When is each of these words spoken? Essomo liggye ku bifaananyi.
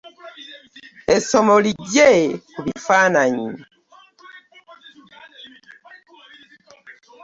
Essomo 1.15 1.53
liggye 1.63 2.09
ku 2.53 2.59
bifaananyi. 2.65 3.49